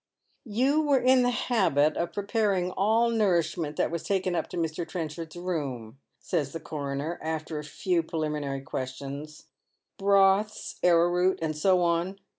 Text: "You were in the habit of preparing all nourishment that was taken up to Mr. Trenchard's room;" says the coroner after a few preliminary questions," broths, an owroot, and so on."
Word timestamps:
"You 0.61 0.81
were 0.81 0.97
in 0.99 1.21
the 1.21 1.29
habit 1.29 1.95
of 1.95 2.11
preparing 2.11 2.71
all 2.71 3.11
nourishment 3.11 3.75
that 3.75 3.91
was 3.91 4.01
taken 4.01 4.33
up 4.35 4.47
to 4.49 4.57
Mr. 4.57 4.83
Trenchard's 4.87 5.35
room;" 5.35 5.99
says 6.19 6.53
the 6.53 6.59
coroner 6.59 7.19
after 7.21 7.59
a 7.59 7.63
few 7.63 8.01
preliminary 8.01 8.61
questions," 8.61 9.45
broths, 9.99 10.79
an 10.81 10.89
owroot, 10.89 11.37
and 11.39 11.55
so 11.55 11.83
on." 11.83 12.17